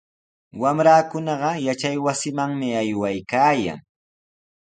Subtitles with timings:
[0.61, 3.79] Wamrakunaqa yachaywasimanmi aywaykaayan.